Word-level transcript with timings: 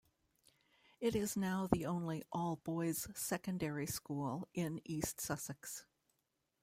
It 0.99 1.15
is 1.15 1.37
now 1.37 1.67
the 1.67 1.85
only 1.85 2.23
all-boys 2.31 3.07
secondary 3.13 3.85
school 3.85 4.47
in 4.51 4.81
East 4.83 5.21
Sussex. 5.21 5.85